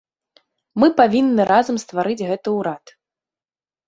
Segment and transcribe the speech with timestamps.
[0.83, 2.95] Мы павінны разам стварыць гэты ўрад.